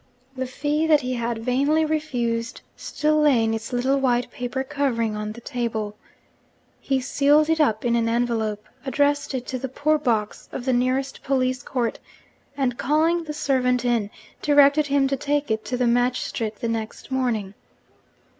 [0.35, 5.15] The fee that he had vainly refused still lay in its little white paper covering
[5.15, 5.95] on the table.
[6.79, 10.73] He sealed it up in an envelope; addressed it to the 'Poor box' of the
[10.73, 11.99] nearest police court;
[12.57, 14.09] and, calling the servant in,
[14.41, 17.53] directed him to take it to the magistrate the next morning.